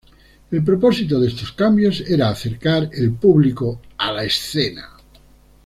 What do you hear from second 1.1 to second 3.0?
de estos cambios era acercar